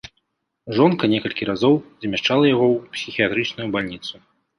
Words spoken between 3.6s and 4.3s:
бальніцу.